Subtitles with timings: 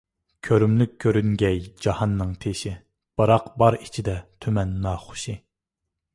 [0.47, 2.73] كۆرۈملۈك كۆرۈنگەي جاھاننىڭ تېشى،
[3.21, 5.39] بىراق بار ئىچىدە تۈمەن ناخۇشى.